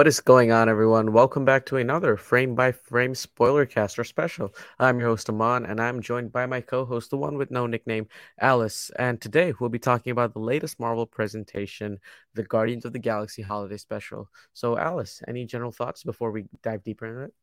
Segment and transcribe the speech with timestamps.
[0.00, 1.12] What is going on, everyone?
[1.12, 4.54] Welcome back to another frame by frame spoiler caster special.
[4.78, 7.66] I'm your host, Amaan, and I'm joined by my co host, the one with no
[7.66, 8.08] nickname,
[8.40, 8.90] Alice.
[8.98, 11.98] And today we'll be talking about the latest Marvel presentation,
[12.32, 14.30] the Guardians of the Galaxy Holiday Special.
[14.54, 17.34] So, Alice, any general thoughts before we dive deeper into it?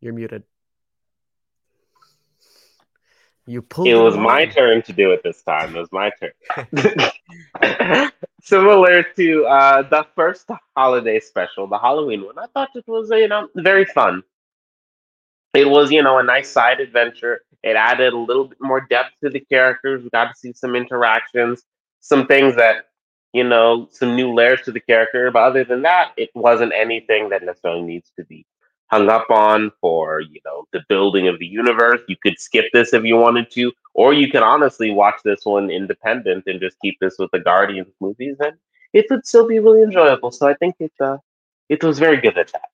[0.00, 0.44] You're muted.
[3.46, 3.88] You pulled.
[3.88, 5.76] It was my turn to do it this time.
[5.76, 8.10] It was my turn.
[8.42, 13.28] Similar to uh, the first holiday special, the Halloween one, I thought it was you
[13.28, 14.22] know very fun.
[15.52, 17.42] It was you know a nice side adventure.
[17.62, 20.02] It added a little bit more depth to the characters.
[20.02, 21.64] We got to see some interactions,
[22.00, 22.86] some things that
[23.34, 25.30] you know, some new layers to the character.
[25.30, 28.46] But other than that, it wasn't anything that necessarily needs to be
[28.94, 32.00] hung up on for you know the building of the universe.
[32.08, 35.68] You could skip this if you wanted to, or you can honestly watch this one
[35.70, 38.54] independent and just keep this with the Guardians movies, and
[38.92, 40.30] it would still be really enjoyable.
[40.30, 41.18] So I think it uh,
[41.68, 42.73] it was very good at that.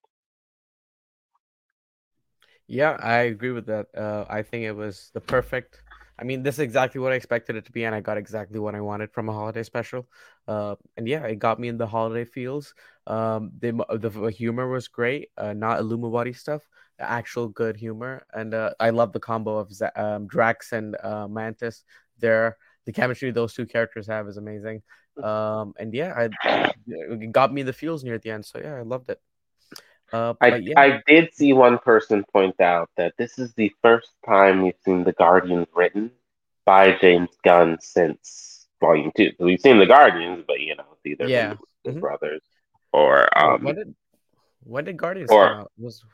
[2.71, 3.87] Yeah, I agree with that.
[3.97, 5.83] Uh, I think it was the perfect
[6.17, 8.59] I mean, this is exactly what I expected it to be, and I got exactly
[8.59, 10.07] what I wanted from a holiday special.
[10.47, 12.75] Uh, and yeah, it got me in the holiday feels.
[13.07, 16.61] Um, the the humor was great, uh, not Illuminati stuff,
[16.99, 21.27] the actual good humor, and uh, I love the combo of um, Drax and uh,
[21.27, 21.85] Mantis.
[22.19, 24.83] There, the chemistry those two characters have is amazing.
[25.23, 28.45] Um, and yeah, I, it got me the feels near the end.
[28.45, 29.21] So yeah, I loved it.
[30.13, 30.81] Uh, I, yeah.
[30.81, 35.05] I did see one person point out that this is the first time we've seen
[35.05, 36.11] the Guardians written
[36.65, 39.31] by James Gunn since Volume Two.
[39.39, 41.55] So we've seen the Guardians, but you know, it's either yeah.
[41.85, 42.01] the mm-hmm.
[42.01, 42.43] brothers
[42.93, 43.63] or um.
[43.63, 43.95] When did
[44.65, 45.71] when did Guardians or, come out?
[45.79, 46.05] It was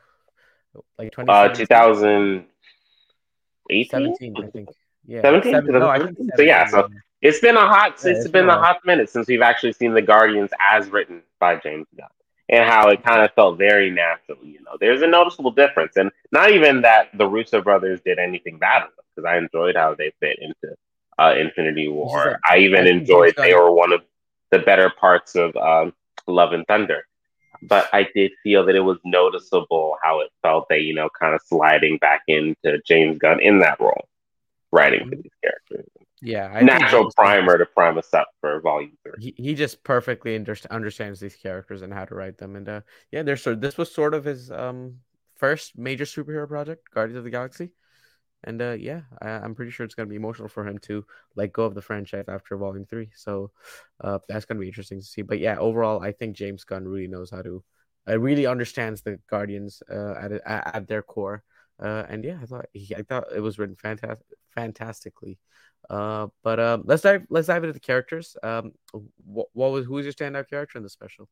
[0.97, 3.89] like twenty uh 2018?
[3.89, 4.69] 17, I think.
[5.05, 5.53] Yeah, 17?
[5.53, 6.89] Seven, no, I think so yeah, so
[7.21, 9.73] it's been a hot yeah, it's, it's been, been a hot minute since we've actually
[9.73, 12.09] seen the Guardians as written by James Gunn
[12.49, 14.37] and how it kind of felt very natural.
[14.43, 18.57] You know, there's a noticeable difference, and not even that the Russo brothers did anything
[18.57, 20.75] bad with them, because I enjoyed how they fit into
[21.19, 22.39] uh, Infinity War.
[22.45, 24.01] I even enjoyed they were one of
[24.51, 25.93] the better parts of um,
[26.27, 27.05] Love and Thunder.
[27.63, 31.33] But I did feel that it was noticeable how it felt they, you know, kind
[31.33, 34.07] of sliding back into James Gunn in that role,
[34.71, 35.89] writing for these characters.
[36.21, 39.33] Yeah, I natural primer to prime us up for volume three.
[39.37, 42.81] He, he just perfectly under- understands these characters and how to write them, and uh,
[43.11, 44.95] yeah, there's so this was sort of his um
[45.35, 47.69] first major superhero project, Guardians of the Galaxy,
[48.43, 51.53] and uh, yeah, I, am pretty sure it's gonna be emotional for him to let
[51.53, 53.09] go of the franchise after volume three.
[53.15, 53.51] So
[54.01, 55.21] uh, that's gonna be interesting to see.
[55.21, 57.63] But yeah, overall, I think James Gunn really knows how to,
[58.09, 60.31] uh, really understands the Guardians uh, at
[60.75, 61.43] at their core.
[61.79, 64.25] Uh, and yeah, I thought he, I thought it was written fantastic,
[64.55, 65.37] fantastically.
[65.89, 68.35] Uh, but um, let's dive let's dive into the characters.
[68.43, 68.73] Um,
[69.25, 71.29] what, what was who's your standout character in the special?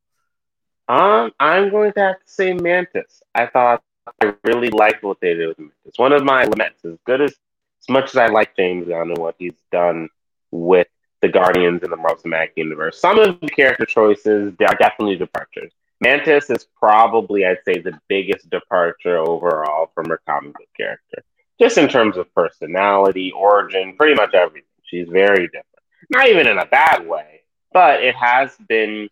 [0.87, 3.21] Um, I'm going to have to say Mantis.
[3.33, 3.83] I thought
[4.21, 5.97] I really liked what they did with Mantis.
[5.97, 9.17] One of my laments, as good as as much as I like James Gunn and
[9.17, 10.09] what he's done
[10.51, 10.87] with
[11.21, 15.71] the Guardians in the Marvel Cinematic Universe, some of the character choices are definitely departures.
[16.01, 21.23] Mantis is probably, I'd say, the biggest departure overall from her comic book character
[21.59, 24.67] just in terms of personality, origin, pretty much everything.
[24.83, 25.65] She's very different.
[26.09, 27.41] Not even in a bad way,
[27.73, 29.09] but it has been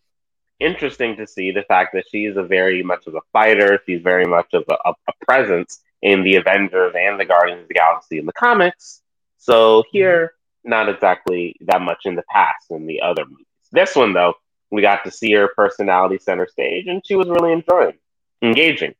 [0.60, 3.80] interesting to see the fact that she's a very much of a fighter.
[3.86, 7.74] She's very much of a, a presence in the Avengers and the Guardians of the
[7.74, 9.02] Galaxy in the comics.
[9.38, 13.46] So here, not exactly that much in the past in the other movies.
[13.72, 14.34] This one, though,
[14.70, 17.98] we got to see her personality center stage, and she was really enjoying,
[18.42, 18.94] engaging.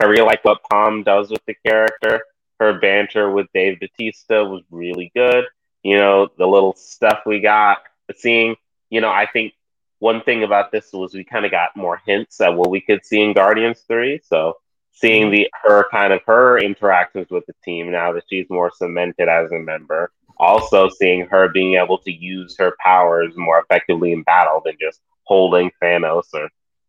[0.00, 2.22] I really like what Pom does with the character
[2.60, 5.46] her banter with Dave Bautista was really good.
[5.82, 7.78] You know, the little stuff we got
[8.16, 8.54] seeing,
[8.90, 9.54] you know, I think
[9.98, 13.04] one thing about this was we kind of got more hints at what we could
[13.04, 14.20] see in Guardians 3.
[14.24, 14.58] So
[14.92, 15.32] seeing mm-hmm.
[15.32, 19.50] the her kind of her interactions with the team now that she's more cemented as
[19.52, 20.12] a member.
[20.38, 25.00] Also seeing her being able to use her powers more effectively in battle than just
[25.24, 26.48] holding Thanos or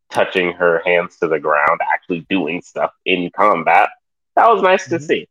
[0.09, 3.89] touching her hands to the ground, actually doing stuff in combat.
[4.35, 4.97] That was nice mm-hmm.
[4.97, 5.27] to see.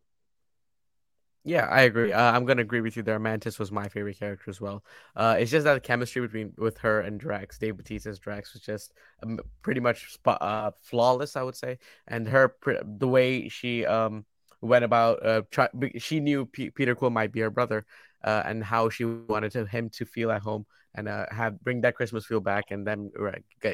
[1.42, 2.12] Yeah, I agree.
[2.12, 3.18] Uh, I'm gonna agree with you there.
[3.18, 4.84] Mantis was my favorite character as well.
[5.16, 8.62] Uh, it's just that the chemistry between with her and Drax, Dave Bautista's Drax, was
[8.62, 8.92] just
[9.22, 11.78] um, pretty much uh, flawless, I would say.
[12.06, 12.54] And her
[12.84, 14.26] the way she um
[14.60, 17.86] went about uh try, she knew P- Peter Quill might be her brother,
[18.22, 21.80] uh, and how she wanted to, him to feel at home and uh have bring
[21.82, 23.10] that Christmas feel back, and then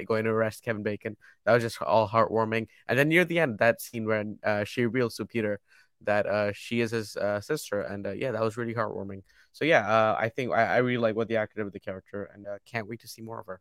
[0.06, 1.16] going to arrest Kevin Bacon.
[1.44, 2.68] That was just all heartwarming.
[2.88, 5.60] And then near the end, that scene when uh, she reveals to Peter
[6.02, 9.22] that uh, she is his uh, sister, and uh, yeah, that was really heartwarming.
[9.52, 11.80] So yeah, uh, I think I, I really like what the actor did with the
[11.80, 13.60] character, and uh, can't wait to see more of her.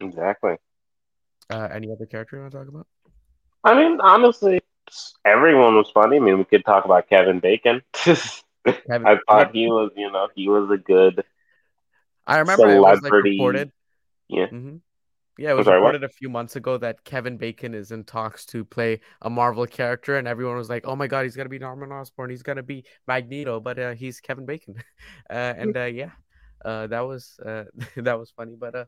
[0.00, 0.56] Exactly.
[1.50, 2.86] Uh, any other character you want to talk about?
[3.64, 4.60] I mean, honestly,
[5.24, 6.16] everyone was funny.
[6.16, 7.82] I mean, we could talk about Kevin Bacon.
[7.94, 11.24] Kevin- I thought he was, you know, he was a good.
[12.26, 13.72] I remember it was like Celebrity- reported.
[14.28, 14.46] Yeah.
[14.46, 14.76] hmm
[15.40, 15.94] Yeah, it was sorry, what?
[15.94, 19.66] reported a few months ago that Kevin Bacon is in talks to play a Marvel
[19.66, 22.28] character, and everyone was like, "Oh my God, he's gonna be Norman Osborn.
[22.28, 24.74] He's gonna be Magneto," but uh, he's Kevin Bacon.
[25.30, 26.10] uh, and uh, yeah,
[26.62, 27.64] uh, that was uh,
[27.96, 28.54] that was funny.
[28.54, 28.84] But uh,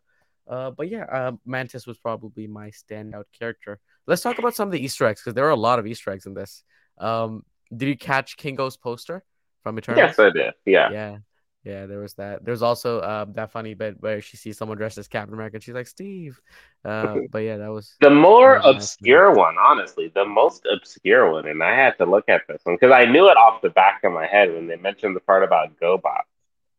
[0.46, 3.80] uh, but yeah, uh, Mantis was probably my standout character.
[4.06, 6.10] Let's talk about some of the Easter eggs because there are a lot of Easter
[6.10, 6.64] eggs in this.
[6.98, 9.24] Um, did you catch Kingo's poster
[9.62, 10.00] from Eternals?
[10.06, 10.52] Yes, I did.
[10.66, 10.90] Yeah.
[10.90, 11.16] yeah
[11.64, 14.98] yeah there was that there's also uh, that funny bit where she sees someone dressed
[14.98, 16.40] as captain america and she's like steve
[16.84, 18.74] uh, but yeah that was The more was nice.
[18.76, 22.74] obscure one, honestly, the most obscure one, and I had to look at this one
[22.76, 25.44] because I knew it off the back of my head when they mentioned the part
[25.44, 26.22] about GoBot.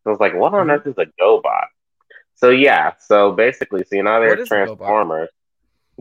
[0.05, 0.71] I was like, what on Mhm.
[0.71, 1.67] earth is a GoBot?
[2.35, 4.47] So yeah, so basically, so you know they're a GoBot?
[4.47, 5.29] Transformers.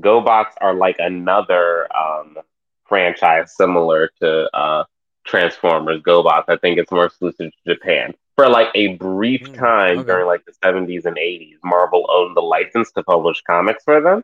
[0.01, 2.39] GoBots are like another um,
[2.87, 4.85] franchise similar to uh,
[5.25, 6.03] Transformers.
[6.03, 8.15] GoBots, I think it's more exclusive to Japan.
[8.37, 10.07] For like a brief Mm, time okay.
[10.07, 14.23] during like the 70s and 80s, Marvel owned the license to publish comics for them.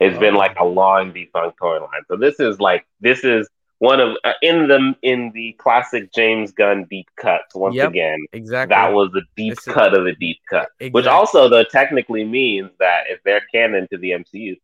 [0.00, 0.38] It's been Oh.
[0.38, 2.02] like a long defunct toy line.
[2.08, 6.52] So this is like this is one of uh, in the in the classic James
[6.52, 7.54] Gunn deep cuts.
[7.54, 7.90] Once Yep.
[7.90, 12.24] again, exactly that was a deep cut of a deep cut, which also though technically
[12.24, 14.56] means that if they're canon to the MCU,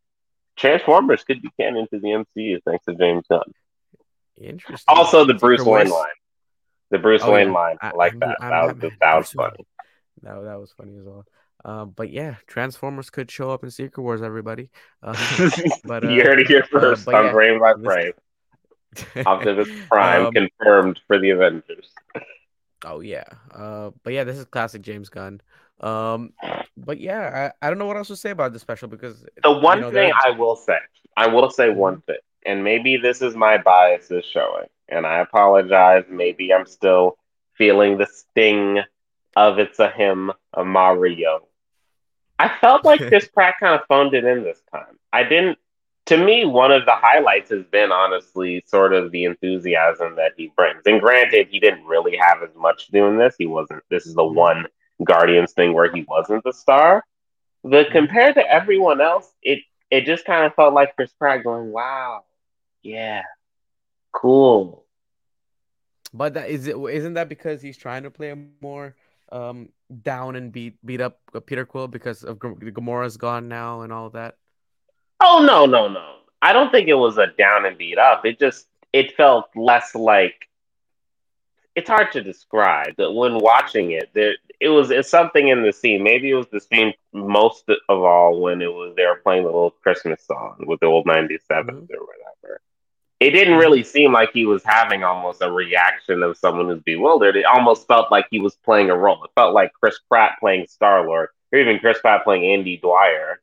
[0.55, 3.41] Transformers could be canon to the MCU thanks to James Gunn.
[4.41, 6.07] interesting Also, the Bruce Wayne line,
[6.91, 7.53] the Bruce Oh, Wayne yeah.
[7.53, 8.37] line, I I- like I'm- that.
[8.41, 8.93] I'm- that was I'm- good.
[9.01, 9.65] That was funny.
[10.23, 11.25] that, that was funny as well
[11.65, 14.69] um, but yeah transformers could show up in secret wars everybody
[15.03, 15.13] uh,
[15.83, 18.13] but, uh, you heard it here first but on yeah, Brave by Brave.
[19.25, 21.89] Optimus Prime Um, confirmed for the Avengers.
[22.85, 23.25] Oh yeah.
[23.53, 25.41] Uh but yeah, this is classic James Gunn.
[25.79, 26.33] Um
[26.77, 29.51] but yeah, I, I don't know what else to say about this special because The
[29.51, 30.77] one you know, thing I will say,
[31.15, 31.79] I will say Mm-hmm.
[31.79, 36.05] one thing, and maybe this is my biases showing, and I apologize.
[36.09, 37.17] Maybe I'm still
[37.55, 38.79] feeling the sting
[39.35, 41.47] of it's a him, a Mario.
[42.39, 44.97] I felt like Chris Pratt kind of phoned it in this time.
[45.11, 45.57] I didn't.
[46.07, 50.51] To me, one of the highlights has been honestly sort of the enthusiasm that he
[50.55, 50.81] brings.
[50.85, 53.35] And granted, he didn't really have as much doing this.
[53.37, 53.83] He wasn't.
[53.89, 54.33] This is the Mhm.
[54.33, 54.67] one
[55.03, 57.03] Guardians thing where he wasn't the star.
[57.63, 57.91] But Mhm.
[57.91, 59.59] compared to everyone else, it
[59.89, 62.23] it just kind of felt like Chris Pratt going, "Wow,
[62.83, 63.23] yeah,
[64.17, 64.85] cool."
[66.13, 68.75] but that is it isn't that because he's trying to play a more
[69.31, 69.51] um
[70.01, 74.09] down and beat beat up Peter Quill because of G- Gamora's gone now and all
[74.11, 74.37] that.
[75.21, 76.15] Oh no, no, no!
[76.41, 78.25] I don't think it was a down and beat up.
[78.25, 80.35] It just it felt less like.
[81.75, 85.71] It's hard to describe, but when watching it, there it was it's something in the
[85.73, 86.03] scene.
[86.03, 89.49] Maybe it was the scene most of all when it was they were playing the
[89.49, 91.95] little Christmas song with the old '97s Mhm.
[91.95, 92.26] or whatever.
[93.19, 97.35] It didn't really seem like he was having almost a reaction of someone who's bewildered.
[97.35, 99.23] It almost felt like he was playing a role.
[99.23, 103.41] It felt like Chris Pratt playing Star Lord, or even Chris Pratt playing Andy Dwyer.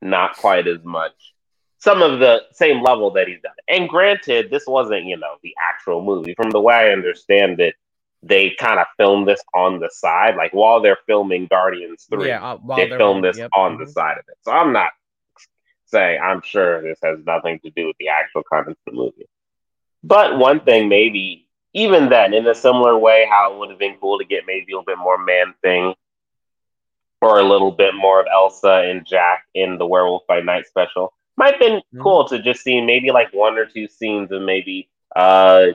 [0.00, 1.34] Not quite as much.
[1.78, 3.52] Some of the same level that he's done.
[3.68, 6.34] And granted, this wasn't, you know, the actual movie.
[6.34, 7.74] From the way I understand it,
[8.22, 10.36] they kind of filmed this on the side.
[10.36, 13.92] Like while they're filming Guardians 3, Yeah, uh, they filmed this yep, on the mhm.
[13.92, 14.36] side of it.
[14.42, 14.90] So I'm not
[15.86, 19.28] saying I'm sure this has nothing to do with the actual content of the movie.
[20.02, 23.96] But one thing, maybe even then, in a similar way, how it would have been
[24.00, 25.94] cool to get maybe a little bit more Man-Thing,
[27.20, 31.12] or a little bit more of Elsa and Jack in the Werewolf by Night special.
[31.36, 32.02] Might have been Mhm.
[32.02, 35.68] cool to just see maybe like one or two scenes of maybe uh,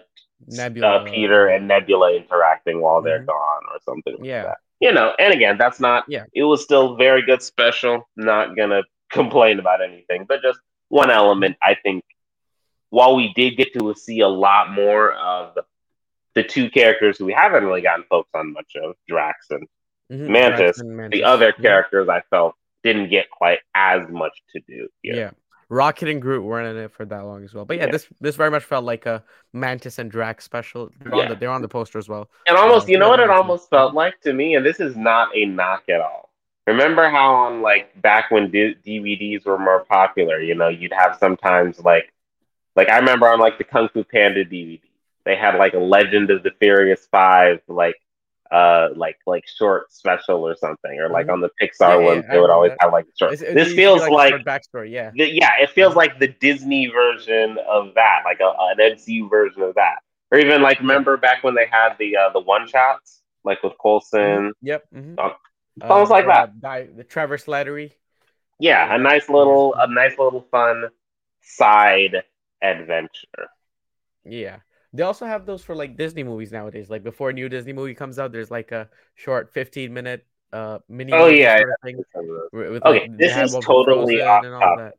[0.47, 3.27] Nebula, uh Peter and Nebula interacting while they're Mhm.
[3.27, 4.43] gone or something like Yeah.
[4.43, 4.57] that.
[4.79, 6.25] You know, and again, that's not Yeah.
[6.33, 8.07] it was still very good special.
[8.15, 12.03] Not gonna complain about anything, but just one element I think
[12.89, 15.63] while we did get to see a lot more of the,
[16.33, 19.67] the two characters who we haven't really gotten focused on much of, Drax and
[20.11, 21.17] Mhm, Mantis, Drax and Mantis.
[21.17, 24.89] the other characters I felt didn't get quite as much to do.
[25.03, 25.31] Yeah.
[25.69, 27.63] Rocket and Groot weren't in it for that long as well.
[27.63, 27.91] But yeah, Yeah.
[27.91, 30.89] this this very much felt like a Mantis and Drax special.
[30.99, 32.29] They're, on, the, they're on the poster as well.
[32.45, 34.97] And almost, Uh, you know what it almost felt like to me, and this is
[34.97, 36.30] not a knock at all.
[36.71, 41.17] Remember how on like back when D- DVDs were more popular, you know, you'd have
[41.19, 42.11] sometimes like,
[42.75, 44.81] like I remember on like the Kung Fu Panda DVD,
[45.25, 47.95] they had like a Legend of the Furious Five, like,
[48.51, 51.33] uh, like like short special or something, or like Mhm.
[51.33, 52.77] on the Pixar yeah, ones, I they would always that.
[52.81, 53.33] have like short.
[53.33, 54.91] It's- it This used to be feels like short backstory.
[54.91, 55.11] Yeah.
[55.13, 59.61] the, yeah, it feels like the Disney version of that, like a, an MCU version
[59.61, 59.99] of that.
[60.31, 63.73] Or even like remember back when they had the uh, the one shots, like with
[63.81, 64.53] Coulson.
[64.61, 64.85] Yep.
[65.79, 65.89] Mhm.
[65.89, 66.61] Uh, like the, that.
[66.61, 67.93] Guy, the Trevor Slattery.
[68.59, 70.89] Yeah, a nice little a nice little fun
[71.41, 72.23] side
[72.61, 73.49] adventure.
[74.23, 74.59] Yeah.
[74.93, 76.89] They also have those for like Disney movies nowadays.
[76.89, 80.79] Like before a new Disney movie comes out, there's like a short 15 minute uh
[80.89, 81.13] mini.
[81.13, 84.93] Oh, yeah, sort of thing with- with, Okay, like, this is totally off topic.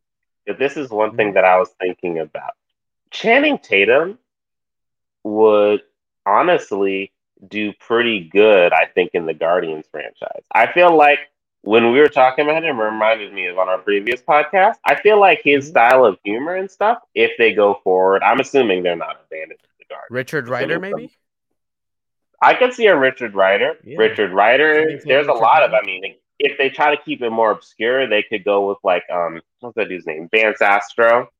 [0.58, 1.16] This is one Mm-hmm.
[1.16, 2.52] thing that I was thinking about.
[3.10, 4.18] Channing Tatum
[5.24, 5.82] would
[6.26, 7.11] honestly
[7.48, 10.42] do pretty good, I think, in the Guardians franchise.
[10.54, 11.18] I feel like
[11.62, 14.74] when we were talking about him, it reminded me of on our previous podcast.
[14.84, 15.70] I feel like his Mhm.
[15.70, 19.84] style of humor and stuff, if they go forward, I'm assuming they're not abandoning the
[19.86, 20.10] Guardians.
[20.10, 21.10] Richard Rider, maybe?
[22.40, 23.76] I could see a Richard Rider.
[23.84, 23.98] Yeah.
[23.98, 24.98] Richard Rider.
[25.04, 25.72] There's a lot of.
[25.74, 29.04] I mean, if they try to keep it more obscure, they could go with like
[29.10, 30.28] um, what's that dude's name?
[30.32, 31.30] Vance Astro.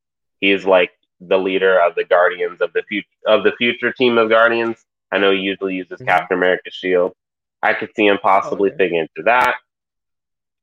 [0.41, 4.29] He's like the leader of the Guardians of the future of the future team of
[4.29, 4.85] Guardians.
[5.13, 6.07] I know he usually uses Mhm.
[6.07, 7.15] Captain America's shield.
[7.63, 8.79] I could see him possibly okay.
[8.79, 9.57] fitting into that.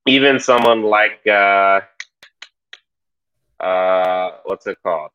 [0.07, 1.81] Even someone like uh,
[3.59, 5.11] uh, what's it called?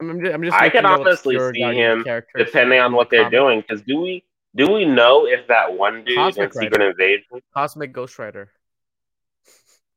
[0.00, 2.04] I'm just, I'm just I can honestly see him
[2.36, 3.32] Depending on the what they're comic.
[3.32, 4.24] doing, because do we
[4.54, 6.90] do we know if that one dude Cosmic in Secret Rider.
[6.90, 7.42] Invasion?
[7.52, 8.50] Cosmic Ghost Rider.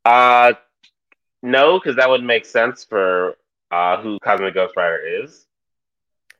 [0.04, 0.54] Uh,
[1.44, 3.36] no, because that would make sense for
[3.70, 5.46] uh, who Cosmic Ghost Rider is.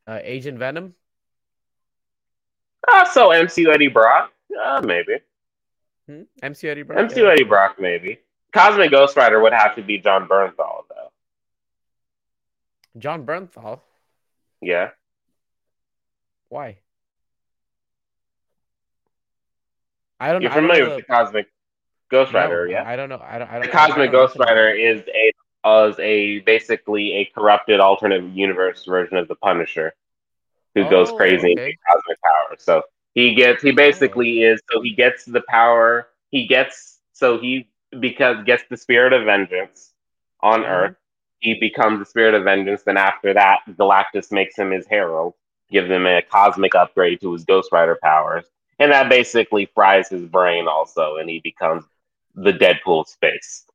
[0.08, 0.96] Uh, Agent Venom.
[2.90, 4.32] Uh, so MC Eddie Brock?
[4.64, 5.18] Uh, maybe.
[6.08, 6.24] Hmm?
[6.42, 7.10] MC Eddie Brock.
[7.10, 8.20] MCU Eddie Brock, maybe.
[8.54, 11.12] Cosmic Ghost Rider would have to be Jon Bernthal, though.
[12.98, 13.80] Jon Bernthal.
[14.62, 14.90] Yeah.
[16.50, 16.80] Why?
[20.20, 20.42] I don't.
[20.42, 21.48] You're don't familiar with the Cosmic
[22.10, 22.84] Ghost no, Rider, yeah?
[22.86, 23.22] I don't know.
[23.24, 23.50] I don't.
[23.50, 25.32] I don't The I don't- I Cosmic don't Ghost Rider is a
[25.90, 29.94] is a basically a corrupted alternate universe version of the Punisher,
[30.76, 31.56] who goes Oh, crazy okay.
[31.66, 32.56] gets cosmic power.
[32.60, 36.10] So he gets he basically is so he gets the power.
[36.30, 39.94] He gets so he because gets the spirit of vengeance
[40.42, 40.66] on Mhm.
[40.66, 40.96] Earth.
[41.40, 42.84] He becomes the spirit of vengeance.
[42.84, 45.34] Then after that, Galactus makes him his herald,
[45.72, 48.46] gives him a cosmic upgrade to his Ghost Rider powers,
[48.80, 51.84] and that basically fries his brain also, and he becomes
[52.36, 53.66] the Deadpool space.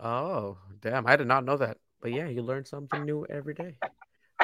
[0.00, 1.06] Oh, damn!
[1.06, 1.78] I did not know that.
[2.00, 3.76] But yeah, you learn something new every day.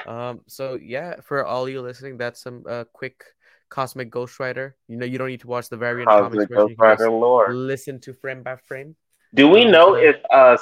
[0.07, 0.41] Um.
[0.47, 3.25] So yeah, for all you listening, that's some uh quick
[3.69, 4.77] Cosmic Ghost Rider.
[4.89, 6.49] You know, you don't need to watch the variant Cosmic.
[6.49, 7.53] Ghost Rider lore.
[7.55, 8.97] listen to frame by frame.
[9.35, 10.57] Do we Um, know if uh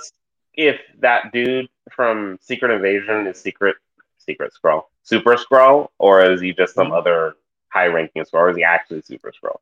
[0.55, 3.77] if that dude from Secret Invasion is Secret
[4.19, 6.99] Secret Skrull, Super Skrull, or is he just some Mhm.
[6.99, 7.35] other
[7.69, 9.59] high ranking Skrull, or is he actually Super Skrull?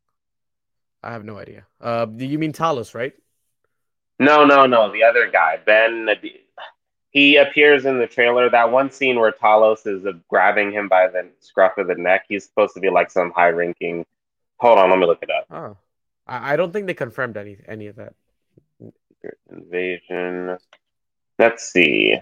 [1.03, 1.67] I have no idea.
[1.81, 3.15] Uh, do you mean Talos, right?
[4.19, 4.93] No, no, no.
[4.93, 6.07] The other guy, Ben.
[7.11, 8.49] He appears in the trailer.
[8.49, 12.27] That one scene where Talos is uh, grabbing him by the scruff of the neck.
[12.29, 14.07] He's supposed to be like some high ranking.
[14.59, 15.47] Hold on, let me look it up.
[15.51, 15.77] Oh,
[16.27, 18.15] I, I don't think they confirmed any any of that.
[19.51, 20.57] Invasion.
[21.39, 22.21] Let's see.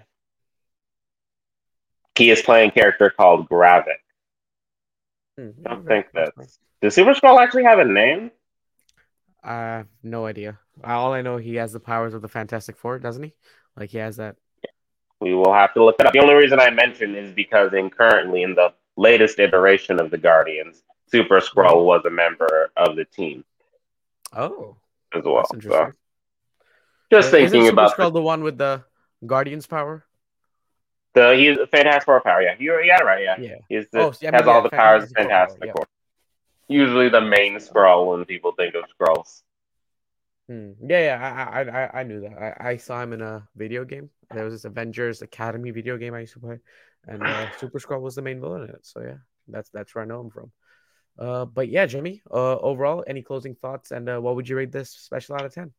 [2.16, 3.85] He is playing a character called Gravik.
[5.37, 6.59] Hmm, I don't think that's.
[6.80, 8.30] Does Super Skrull actually have a name?
[9.42, 10.59] I have no idea.
[10.83, 13.35] All I know, he has the powers of the Fantastic Four, doesn't he?
[13.76, 14.37] Like he has that.
[15.21, 16.13] We will have to look it up.
[16.13, 20.19] The only reason I mention is because in currently in the latest iteration of the
[20.19, 23.45] Guardians, Super Skrull was a member of the team
[24.33, 24.77] Oh,
[25.15, 25.47] as well.
[25.61, 25.93] So
[27.11, 28.85] just Uh, thinking Isn't about Super Skrull the one with the
[29.27, 30.05] Guardians power?
[31.15, 32.43] the he's Fantastic Four power.
[32.43, 33.25] Yeah, you yeah right.
[33.25, 33.55] Yeah, Yeah.
[33.69, 35.87] he's the, Oh, yeah, has all yeah, the powers of Fantastic Four power,
[36.69, 36.77] yeah.
[36.81, 39.43] Usually the main Skrull when people think of Skrulls.
[40.49, 40.73] Hmm.
[40.87, 42.37] Yeah, yeah, I, I, I, I knew that.
[42.61, 44.11] I, I saw him in a video game.
[44.33, 46.59] There was this Avengers Academy video game I used to play,
[47.07, 48.87] and uh, Super Skrull was the main villain in it.
[48.87, 49.17] So yeah,
[49.47, 50.53] that's that's where I know him from.
[51.19, 52.23] Uh, but yeah, Jimmy.
[52.31, 55.55] Uh, overall, any closing thoughts, and uh, what would you rate this special out of
[55.55, 55.73] ten?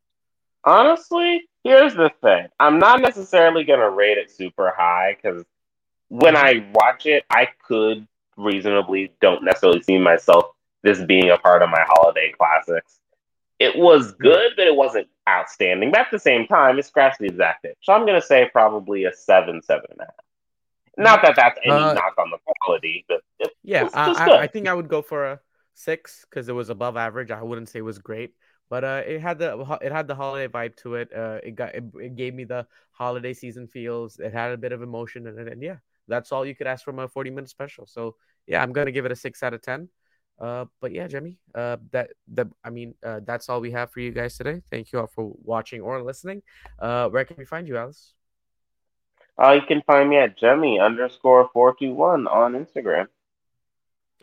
[0.63, 2.47] Honestly, here's the thing.
[2.59, 5.45] I'm not necessarily going to rate it super high because
[6.09, 10.45] when I watch it, I could reasonably don't necessarily see myself
[10.83, 12.99] this being a part of my holiday classics.
[13.59, 15.91] It was good, but it wasn't outstanding.
[15.91, 17.77] But at the same time, it scratched the exact itch.
[17.83, 20.15] So I'm going to say probably a seven, seven and a half.
[20.97, 24.41] Not that that's any Uh, knock on the quality, but it, Yeah, It's I, I.
[24.41, 25.39] I think I would go for a
[25.73, 27.31] six because it was above average.
[27.31, 28.33] I wouldn't say it was great,
[28.69, 31.13] but uh, it had the it had the holiday vibe to it.
[31.15, 34.19] Uh, it got it, it gave me the holiday season feels.
[34.19, 35.77] It had a bit of emotion in it, and yeah,
[36.09, 37.85] that's all you could ask from a forty minute special.
[37.85, 39.87] So yeah, I'm gonna give it a six out of ten.
[40.39, 43.99] Uh, but yeah, Jemmy, uh, that that I mean, uh, that's all we have for
[43.99, 44.61] you guys today.
[44.71, 46.43] Thank you all for watching or listening.
[46.79, 48.13] Uh, where can we find you, Alice?
[49.41, 53.07] Uh, you can find me at Jemmy underscore four two one on Instagram.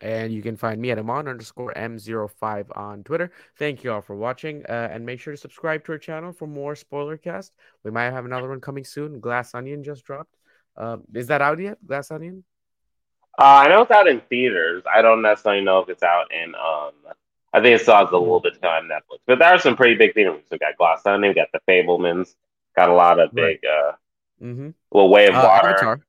[0.03, 3.33] And you can find me at Amaan underscore M05 on Twitter.
[3.59, 4.63] Thank you all for watching.
[4.69, 7.55] Uh, and make sure to subscribe to our channel for more spoiler cast.
[7.83, 9.21] We might have another one coming soon.
[9.21, 10.37] Glass Onion just dropped.
[10.77, 11.79] Uh, is that out yet?
[11.87, 12.45] Glass Onion?
[13.39, 14.83] Uh, I know it's out in theaters.
[14.93, 16.55] I don't necessarily know if it's out in.
[16.55, 16.93] Um,
[17.53, 19.19] I think it still a little bit on Netflix.
[19.27, 20.43] But there are some pretty big theaters.
[20.51, 22.35] We got Glass Onion, we got The Fabelmans,
[22.75, 23.61] got a lot of big.
[23.65, 23.71] Right.
[23.71, 23.93] Uh,
[24.43, 24.71] mm-hmm.
[24.91, 25.69] Well, Way of uh, Water.
[25.69, 26.01] Avatar.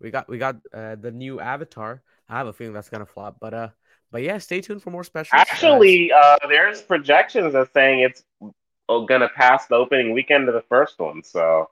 [0.00, 2.02] We got we got uh, the new Avatar.
[2.28, 3.68] I have a feeling that's gonna flop, but uh,
[4.12, 5.36] but yeah, stay tuned for more special.
[5.36, 8.22] Actually, uh, there's projections that saying it's
[8.88, 11.22] gonna pass the opening weekend of the first one.
[11.24, 11.70] So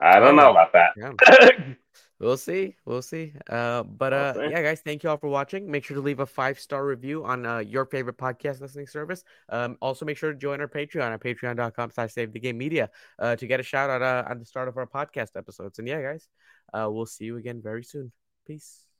[0.00, 0.92] I don't oh, know about that.
[0.96, 1.74] Yeah.
[2.22, 2.76] we'll see.
[2.86, 3.34] We'll see.
[3.50, 5.70] Uh, but uh, we'll yeah, guys, thank you all for watching.
[5.70, 9.24] Make sure to leave a five star review on uh, your favorite podcast listening service.
[9.48, 12.88] Um, also make sure to join our Patreon at patreon.com/slash save the game media
[13.18, 15.78] uh, to get a shout out uh, at the start of our podcast episodes.
[15.78, 16.28] And yeah, guys,
[16.72, 18.12] uh, we'll see you again very soon.
[18.46, 18.91] Peace.